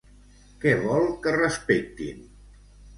Què 0.63 0.73
vol 0.87 1.07
que 1.27 1.37
respectin? 1.37 2.29